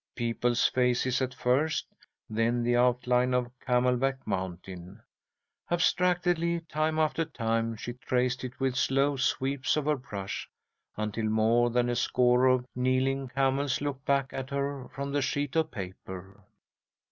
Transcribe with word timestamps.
People's 0.15 0.65
faces 0.67 1.21
at 1.21 1.31
first, 1.31 1.85
then 2.27 2.63
the 2.63 2.75
outline 2.75 3.35
of 3.35 3.51
Camelback 3.59 4.17
Mountain. 4.25 4.99
Abstractedly, 5.69 6.61
time 6.61 6.97
after 6.97 7.23
time, 7.23 7.75
she 7.75 7.93
traced 7.93 8.43
it 8.43 8.59
with 8.59 8.75
slow 8.75 9.15
sweeps 9.15 9.77
of 9.77 9.85
her 9.85 9.97
brush 9.97 10.49
until 10.97 11.25
more 11.25 11.69
than 11.69 11.87
a 11.87 11.95
score 11.95 12.47
of 12.47 12.65
kneeling 12.75 13.27
camels 13.27 13.79
looked 13.79 14.03
back 14.05 14.33
at 14.33 14.49
her 14.49 14.87
from 14.87 15.11
the 15.11 15.21
sheet 15.21 15.55
of 15.55 15.69
paper. 15.69 16.45